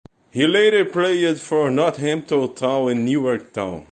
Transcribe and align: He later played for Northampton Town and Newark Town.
He 0.31 0.47
later 0.47 0.83
played 0.83 1.39
for 1.39 1.69
Northampton 1.69 2.55
Town 2.55 2.89
and 2.89 3.05
Newark 3.05 3.53
Town. 3.53 3.85